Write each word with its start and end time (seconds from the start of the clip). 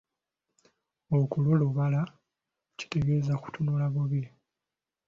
Okulolobala 1.19 2.01
kitegeeza 2.77 3.33
kutunula 3.43 3.85
bubi. 3.93 4.23